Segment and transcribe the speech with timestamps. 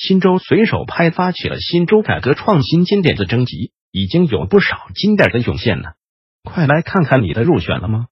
[0.00, 5.94] 新州随手拍发起了新州改革创新金点子征集，已经有不少金点子涌现了，
[6.44, 8.06] 快来看看你的入选了吗？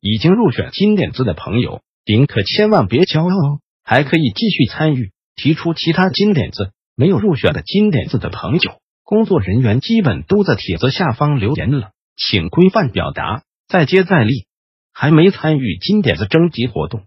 [0.00, 5.10] 已经入选金点子的朋友，您可千万别骄傲哦，还可以继续参与。
[5.34, 14.46] 提出其他金点子没有入选的金点子的朋友，工作人员基本都在帖子下方留言了，请规范表达，再接再厉。
[14.92, 17.06] 还没参与金点子征集活动，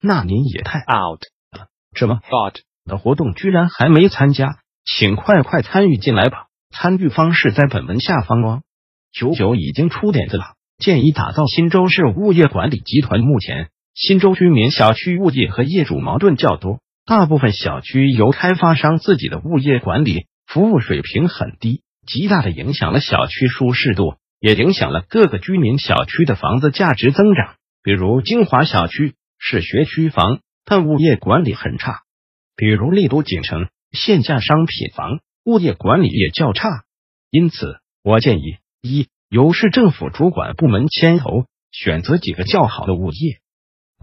[0.00, 1.20] 那您也太 out
[1.50, 1.66] 了。
[1.92, 6.46] 什么 hot 的活动居然还没参加，请快快参与进来吧！
[6.70, 8.62] 参与方式在本文下方哦。
[9.12, 13.20] 九九已经出点子了，建议打造新州市物业管理集团。
[13.20, 16.80] 目前新州居民小区物业和业主矛盾较多。
[17.06, 27.56] 大部分小区由开发商自己的物业管理，服务水平很低，极大的影响了小区舒适度，也影响了各个居民小区的房子价值增长。
[27.82, 32.03] 比如金华小区是学区房，但物业管理很差；
[32.56, 36.84] 比如丽都锦城限价商品房，物业管理也较差。
[37.30, 43.38] 因此，我建议一由市政府主管部门牵头，选择几个较好的物业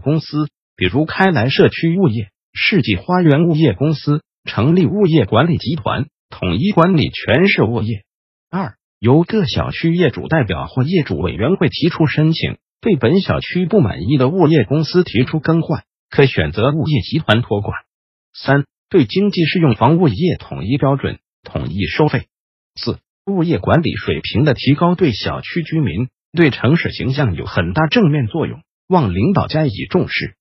[0.02, 2.30] 公司，比如开来社区物业。
[2.54, 8.04] 世纪花园物业公司成立物业管理集团，统一管理全市物业。
[8.50, 17.74] 二、由各小区业主代表或业主委员会提出申请，对本小区不满意的物业公司提出更换，可选择物业集团托管。
[18.34, 22.28] 三、对经济适用房物业统一标准，统一收费。
[22.74, 30.34] 四、物业管理水平的提高对小区居民、对城市形象有很大正面作用，望领导加以重视。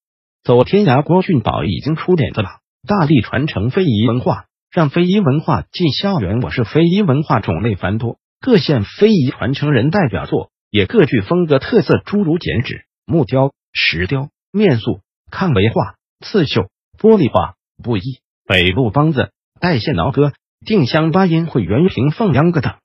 [0.44, 2.50] 走天涯，郭俊宝已经出点子了，
[2.88, 6.40] 大力传承非遗文化，让非遗文化进校园。
[6.40, 18.02] 我是非遗文化种类繁多，各县非遗传承人代表作也各具风格特色，诸如剪纸、木雕、石雕、面塑、抗围画、刺绣、玻璃画、布艺、
[18.48, 20.32] 北路梆子、带线挠歌、
[20.66, 22.76] 定襄八音会、原平凤秧歌等。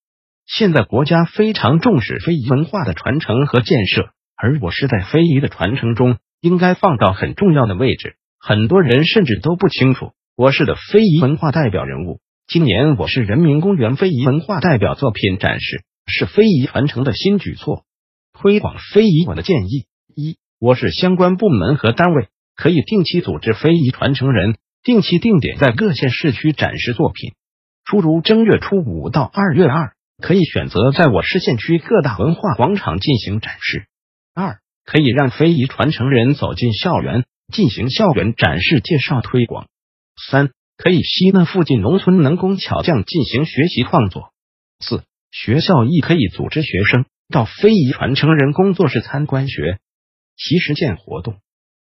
[0.46, 6.18] 现在国家非常重视非遗文化的传承和建设，而我是在非遗的传承中。
[6.42, 12.20] 应该放到很重要的位置，很多人甚至都不清楚我市的非遗文化代表人物。
[12.46, 17.84] 今年我市人民公园非遗文化代表作品展示是非遗传承的新举措，
[18.32, 19.24] 推广非遗。
[19.26, 27.34] 我的建议一，我市相关部门和单位可以定期组织非遗传承人定期定点在各县市区展示作品，
[27.84, 33.88] 诸如正月初五到二月二，可以选择在我市县区各大文化广场进行展示。
[34.32, 34.60] 二。
[34.84, 39.66] 可以让非遗传承人走进校园，进行校园展示、介绍、推广。
[40.28, 44.30] 三、可以吸纳附近农村能工巧匠进行学习创作。
[44.78, 45.02] 四、
[45.32, 49.80] 学校亦可以组织学生到非遗传承人工作室参观学
[50.36, 51.40] 习实践活动。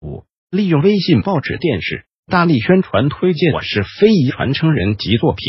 [0.02, 5.46] 五、利用微信、报纸、电视大力宣传推荐我市非遗传承人及作品。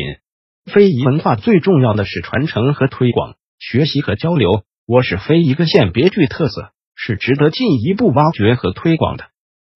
[0.73, 4.63] 非遗文化最重要的是传承和推广，学习和交流。
[4.87, 6.73] 我市非遗各县别具特色。
[7.01, 9.27] 是值得进一步挖掘和推广的。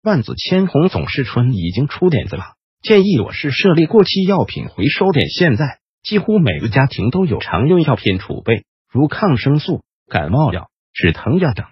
[0.02, 5.28] 万紫千红总是春已经出点子了，建议我市设立过期药品回收点。
[5.28, 11.66] 现在几乎每个家庭都有常用药品储备，如抗生素、感冒药、止疼药等。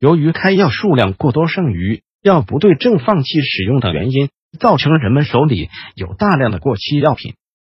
[0.00, 7.34] 由于开药数量过多，剩余药不对症、放弃使用等原因，造成人们手里有大量的过期药品。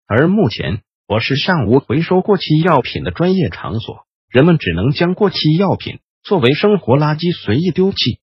[0.07, 6.00] 而目前我市尚无回收过期药品的专业场所，人们只能将过期药品。
[6.22, 8.19] 作为生活垃圾随意丢弃。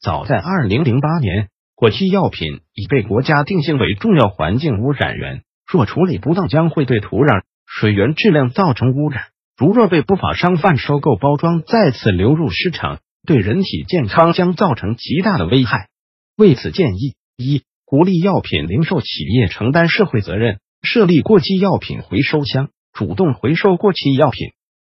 [0.00, 9.24] 早在二零零八年，过期药品已被国家定性为重要环境污染源，若处理不当，将会对土壤、水源质量造成污染。
[9.58, 15.88] 如若被不法商贩收购、包装，再次流入市场，对人体健康将造成极大的危害。
[16.36, 24.50] 为此，建议一、鼓励药品零售企业承担社会责任，设立过期药品回收箱，主动回收过期药品，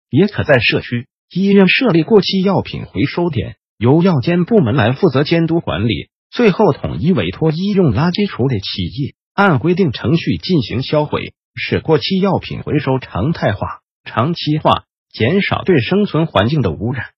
[0.09, 1.07] 也可在社区。
[1.31, 17.09] 医院设立过期药品回收点，由药监部门来负责监督管理，最后统一委托医用垃圾处理企业按规定程序进行销毁，使过期药品回收常态化、长期化，减少对生存环境的污染。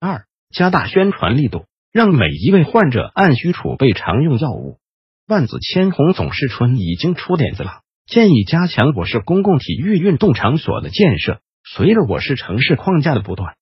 [0.00, 4.78] 二、加大宣传力度，让每一位患者按需储备常用药物。
[5.28, 11.40] 万紫千红总是春已经出点子了，建议加强我市公共体育运动场所的建设。
[11.68, 13.56] 随着我市城市框架的不断。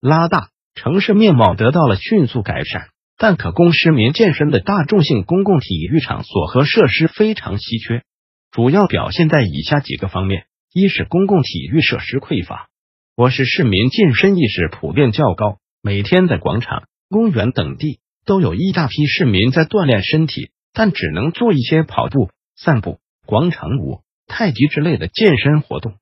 [0.00, 8.02] 拉大，城市面貌得到了迅速改善，但可供市民健身的大众性公共体育场所和设施非常稀缺，
[8.50, 12.66] 主要表现在以下几个方面：一是公共体育设施匮乏，
[13.14, 22.98] 我市市民健身意识普遍较高，每天在广场、公园等地都有一大批市民在锻炼身体，但只能做一些跑步、散步。
[23.26, 25.94] 广场舞、太极之类的健身活动，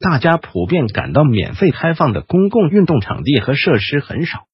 [0.00, 4.46] 大家普遍感到免费开放的公共运动场地和设施很少。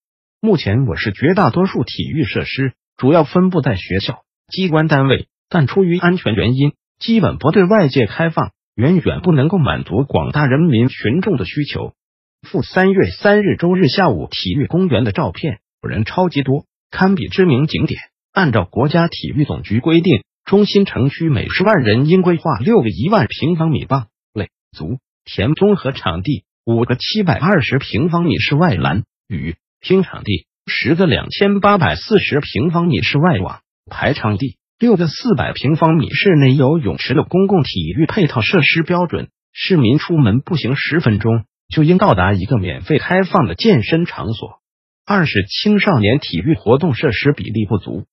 [0.42, 11.94] 目前，我市绝大多数体育设施主要分布在学校、机关单位，但出于安全原因，基本不对外界开放，远远不能够满足广大人民群众的需求。
[12.42, 17.98] 赴三月三日周日下午体育公园的照片，人超级多，堪比知名景点。
[18.32, 20.22] 按照国家体育总局规定。
[20.46, 39.28] 中心城区每十万人应规划六个一万平方米棒垒足田综合场地，五个七百二十平方米室外篮与拼场地，十个两千八百四十平方米室外网排场地，六个四百平方米室内游泳池的公共体育配套设施标准。
[39.52, 44.58] 市民出门步行十分钟就应到达一个免费开放的健身场所。
[45.06, 48.06] 二是青少年体育活动设施比例不足。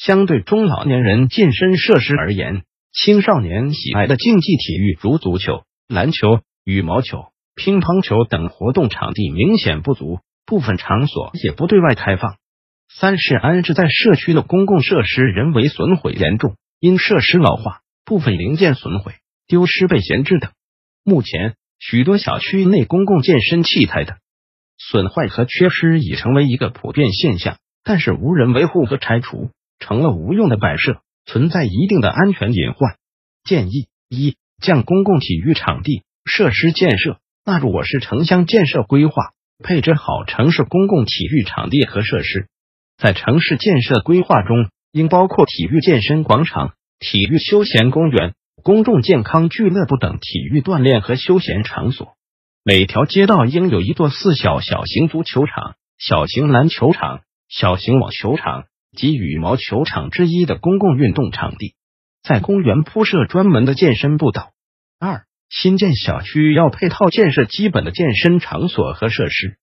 [0.00, 12.36] 相对中老年人健身设施而言，青少年喜爱的竞技体育如足球、篮球、羽毛球、乒乓球等活动场地明显不足，部分场所也不对外开放。
[12.88, 20.50] 三是安置在社区的公共设施人为损毁严重，因设施老化、部分零件损毁、丢失被闲置等。
[21.04, 24.16] 目前，许多小区内公共健身器材的
[24.78, 29.50] 损坏和缺失已成为一个普遍现象，但是无人维护和拆除。
[29.80, 32.96] 成了无用的摆设，存在一定的安全隐患。
[33.42, 39.32] 建议一，将公共体育场地设施建设纳入我市城乡建设规划，
[39.64, 42.46] 配置好城市公共体育场地和设施。
[42.96, 52.14] 在城市建设规划中，应包括体育健身广场、体育休闲公园、公众健康俱乐部等体育锻炼和休闲场所。
[52.62, 58.66] 每条街道应有一座四小小型足球场、小型篮球场、小型网球场。
[58.96, 61.74] 及羽毛球场之一的公共运动场地，
[62.22, 64.50] 在公园铺设专门的健身步道。
[64.98, 69.56] 二、新建小区要配套建设基本的健身场所和设施，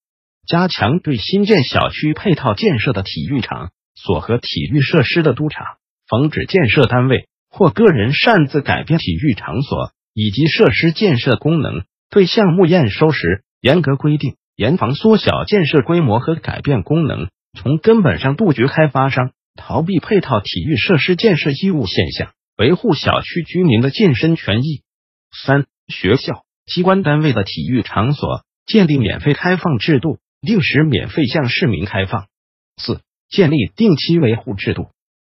[0.48, 5.78] 加强对新建小区配套建设的体育场所和体育设施的督查，
[6.08, 11.84] 防止建设单位或个人擅自改变体育场所以及设施建设功能。
[12.10, 17.28] 对项目验收时严格规定，严防缩小建设规模和改变功能。
[17.58, 24.84] 从根本上杜绝开发商逃避配套体育设施建设义务现象，维护小区居民的健身权益。
[25.32, 32.28] 三、学校、机关单位的体育场所建立免费开放制度，定时免费向市民开放。
[32.78, 34.90] 四、建立定期维护制度，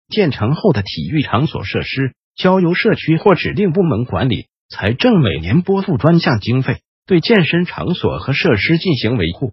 [0.09, 9.53] 建成后的体育场所设施交由社区或指定部门管理，财政每年拨付专项经费，对健身场所和设施进行维护。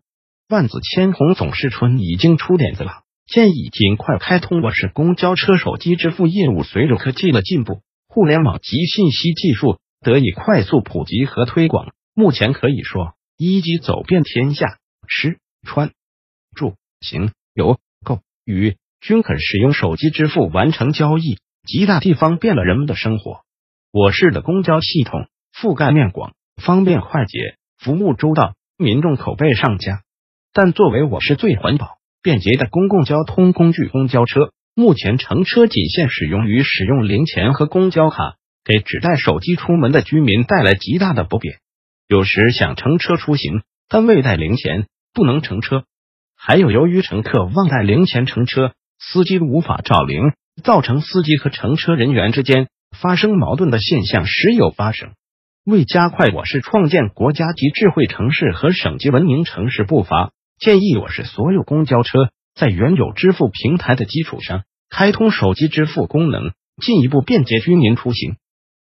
[0.51, 6.63] 万紫千红总是春已经出点子了，建议尽快开通我市公交车手机支付业务。
[6.63, 15.91] 随着科技的进步，互联网及信息技术得以快速普及和推广，目前可以说一机走遍天下，吃穿
[16.53, 23.45] 住行游购娱均可使用手机支付完成交易，极大地方便了人们的生活。
[23.93, 30.01] 我市的公交系统覆盖面广，方便快捷，服务周到，民众口碑上佳。
[30.53, 41.55] 但作为我市最环保、便捷的公共交通工具，公交车目前乘车仅限使用于使用零钱和公交卡，给只带手机出门的居民带来极大的不便。
[42.07, 45.83] 有时想乘车出行，但未带零钱不能乘车；
[46.35, 55.11] 还有由于乘客忘带零钱乘车，司机无法找零，造成司机和乘车人员之间发生矛盾的现象时有发生。
[55.63, 60.31] 为加快我市创建国家级智慧城市和省级文明城市步伐。
[60.61, 68.35] 建议我市所有公交车在原有支付平台的基础上开通手机支付功能，进一步便捷居民出行。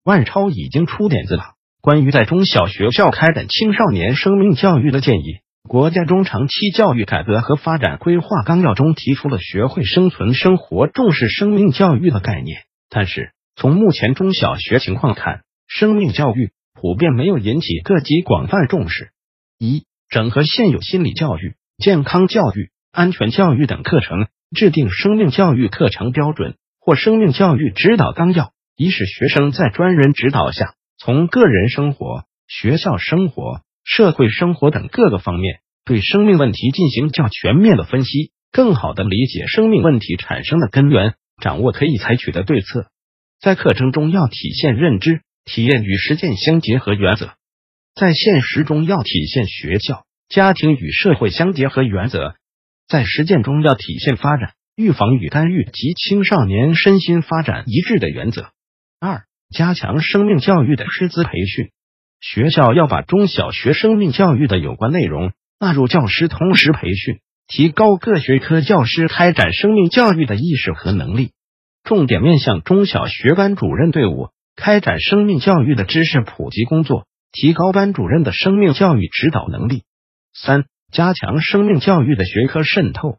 [0.05, 12.59] 万超已经出点子了，关于在中小学校开展青少年生命教育的建议，国家中长期教育改革和发展规划纲要中提出了学会生存生活、重视生命教育的概念。
[12.91, 19.13] 但是从目前中小学情况看，生命教育普遍没有引起各级广泛重视。
[19.59, 21.55] 一、整合现有心理教育。
[21.81, 42.91] 健康教育、安全教育等课程，制定生命教育课程标准或生命教育指导纲要，以使学生在专人指导下从个人生活、学校生活、社会生活等各个方面，对生命问题进行较全面的分析，更好的理解生命问题产生的根源，掌握可以采取的对策。
[43.41, 47.31] 在课程中要体现认知、体验与实践相结合原则，
[47.95, 52.37] 在现实中要体现学校、家庭与社会相结合原则，
[52.87, 58.53] 在实践中要体现发展、预防与干预及青少年身心发展一致的原则。
[59.01, 61.71] 二、加强生命教育的师资培训，
[62.21, 67.19] 学校要把中小学生命教育的有关内容纳入教师通识培训，
[67.49, 71.33] 提高各学科教师开展生命教育的意识和能力。
[71.83, 79.83] 重点面向中小学班主任队伍开展生命教育的知识普及工作，提高班主任的生命教育指导能力。
[80.33, 83.19] 三、加强生命教育的学科渗透。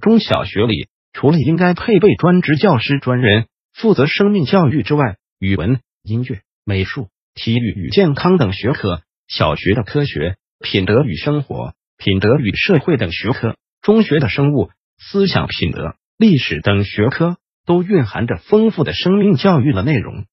[0.00, 17.36] 中小学里除了应该配备专职教师专人负责生命教育之外，语文、音乐、美术、体育与健康等学科，小学的科学、品德与生活、品德与社会等学科，中学的生物、思想品德、历史等学科。
[17.66, 20.24] 都蕴含着丰富的生命教育的内容，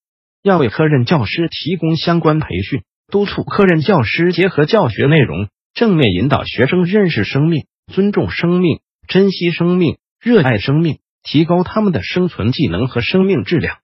[0.41, 8.79] 要为科任教师提供相关培训，督促科任教师结合教学内容，正面引导学生认识生命、尊重生命、
[9.09, 13.77] 珍惜生命、热爱生命，提高他们的生存技能和生命质量。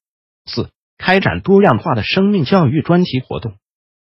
[0.45, 3.57] 四、开展多样化的生命教育专题活动，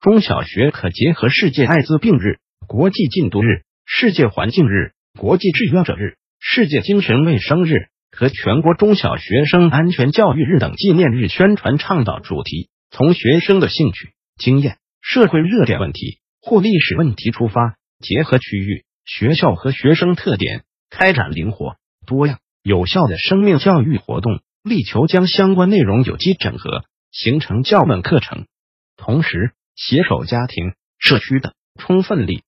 [0.00, 7.88] 中小学可结合世界艾滋病日、国际禁毒日、世界环境日、国际志愿者日、世界精神卫生日。
[8.14, 28.46] 和全国中小学生安全教育日等纪念日宣传倡导主题，从学生的兴趣、经验、社会热点问题或历史问题出发，结合区域、学校和学生特点，开展灵活、多样、有效的生命教育活动，力求将相关内容有机整合，形成教本课程。
[28.96, 32.42] 同时，携手家庭、社区的充分利，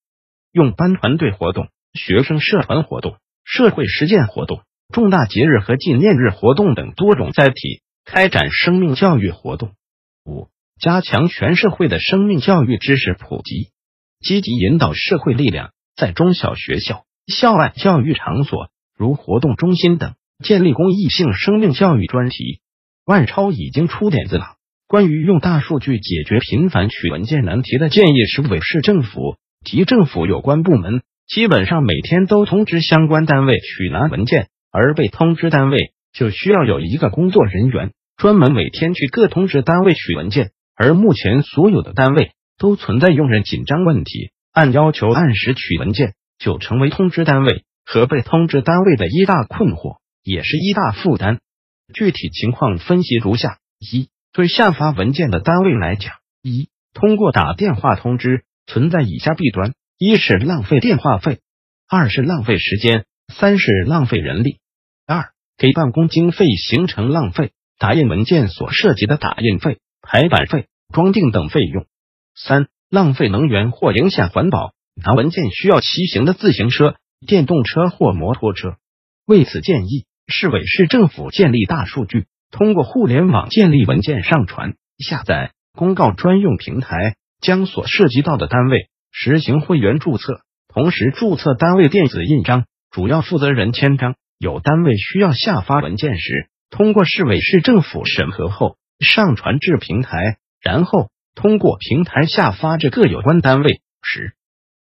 [0.52, 4.62] 用班团队活动、学生社团活动、社会实践活动。
[4.92, 9.72] 重大节日和纪念日活动等多种载体开展生命教育活动。
[10.24, 10.48] 五、
[10.78, 13.70] 加强全社会的生命教育知识普及，
[14.25, 22.61] 积极引导社会力量在中小学校、校外教育场所如活动中心等建立公益性生命教育专题。
[23.04, 24.57] 万超已经出点子了，
[24.88, 34.49] 关于用大数据解决频繁取文件难题的建议，市委市政府及政府有关部门基本上每天都通知相关单位取拿文件。
[34.76, 51.40] 而被通知单位就需要有一个工作人员专门每天去各通知单位取文件，而目前所有的单位都存在用人紧张问题，按要求按时取文件就成为通知单位和被通知单位的一大困惑，也是一大负担。
[51.92, 61.40] 具体情况分析如下：一、对下发文件的单位来讲，一通过打电话通知存在以下弊端：一是浪费电话费，
[61.88, 64.58] 二是浪费时间，三是浪费人力。
[65.06, 71.87] 二、给办公经费形成浪费，打印文件所涉及的打印费、排版费、装订等费用。
[72.34, 78.76] 三、浪费能源或影响环保，拿文件需要骑行的自行车、电动车或摩托车。
[79.26, 94.16] 为此，建议市委市政府建立大数据，通过互联网建立文件上传、下载、公告专用平台，将所涉及到的单位实行会员注册，同时注册单位电子印章，主要负责人签章。
[94.38, 104.34] 有单位需要下发文件时，通过市委市政府审核后上传至平台，然后通过平台下发至各有关单位时，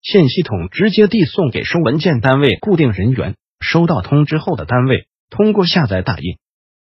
[0.02, 3.34] 现系统直接递送给收文件单位固定人员。
[3.58, 6.36] 收到通知后的单位，通过下载打印，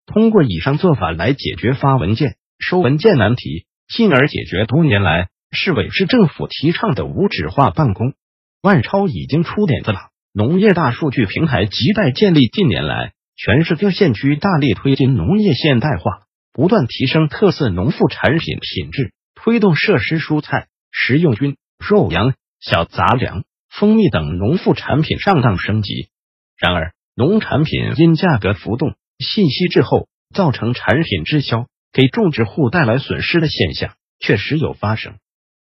[0.06, 8.14] 通过以上做法来解决发文件、收文件难题，进而解决多年来市委市政府提倡的无纸化办公。
[8.60, 10.10] 万超已经出点子了。
[10.32, 12.48] 农业大数据平台亟待建立。
[12.48, 19.12] 近年来，全市各县区大力推进农业现代化，不断提升特色农副产品品质，
[19.44, 26.08] 推动设施蔬菜、食用菌、肉羊、小杂粮、蜂蜜等农副产品上档升级。
[26.56, 35.16] 然而，农产品因价格浮动、信息滞后，造成产品滞销，给种植户带来损失的现象确实有发生。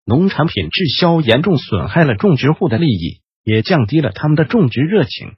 [0.05, 3.21] 农产品滞销严重损害了种植户的利益。
[3.45, 5.35] 也降低了他们的种植热情。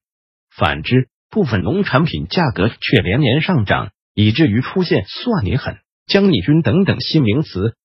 [0.53, 7.75] 反之，部分农产品价格却连年上涨，以至于出现“算你狠”“将你军”等等新名词。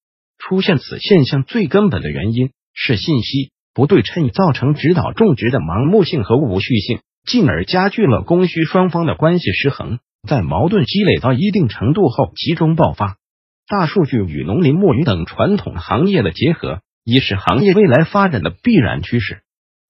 [0.48, 9.98] 出现此现象最根本的原因是信息不对称，造成指导种植的盲目性和无序性，进而加剧了供需双方的关系失衡，
[10.28, 13.16] 在矛盾积累到一定程度后集中爆发。
[13.68, 19.40] 大数据与农林牧渔等传统行业的结合，已是行业未来发展的必然趋势。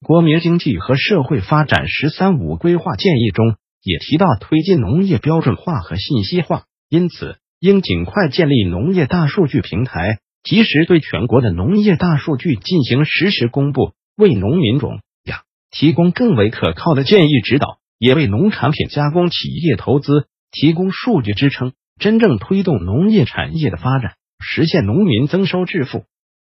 [0.02, 15.40] 国民经济和社会发展“十三五”规划建议中也提到，推进农业标准化和信息化，因此应尽快建立农业大数据平台，及时对全国的农业大数据进行实时公布，为农民种养
[15.72, 26.04] 提供更为可靠的建议指导，也为农产品加工企业投资提供数据支撑，真正推动农业产业的发展，实现农民增收致富。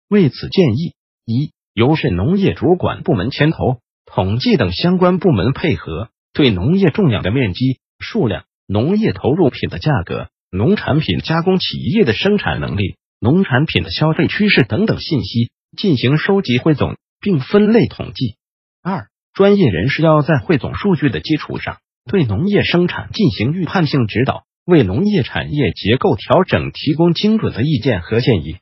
[0.09, 0.93] 为此，建议
[1.25, 1.51] 一。
[1.73, 18.37] 由市农业主管部门牵头，统计等相关部门配合，对农业种养的面积、数量、农业投入品的价格、农产品加工企业的生产能力、农产品的消费趋势等等信息进行收集汇总，并分类统计。
[18.81, 21.77] 二、专业人士要在汇总数据的基础上，
[22.09, 28.57] 对农业生产进行预判性指导，为农业产业结构调整提供精准的意见和建议。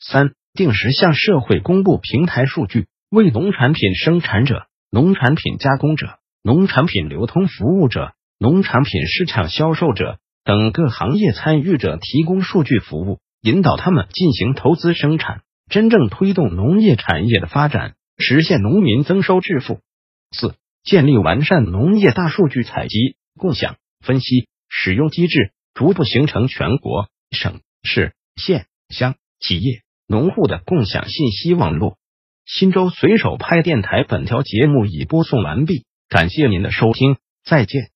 [0.00, 0.32] 三。
[0.54, 19.80] 定时向社会公布平台数据，为农产品生产者、农产品加工者、农产品流通服务者、农产品市场销售者等各行业参与者提供数据服务，引导他们进行投资生产，真正推动农业产业的发展，实现农民增收致富。
[20.30, 29.82] 四、建立完善农业大数据采集、共享、分析、使用机制，逐步形成全国、省、市、县、乡、企业。
[30.10, 31.98] 农户的共享信息网络，
[32.46, 37.90] 新州随手拍电台本条节目已播送完毕，感谢您的收听，再见。